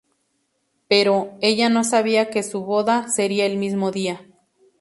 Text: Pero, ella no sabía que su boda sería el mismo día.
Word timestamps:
Pero, 0.89 1.37
ella 1.41 1.69
no 1.69 1.83
sabía 1.83 2.31
que 2.31 2.41
su 2.41 2.61
boda 2.63 3.07
sería 3.09 3.45
el 3.45 3.57
mismo 3.57 3.91
día. 3.91 4.19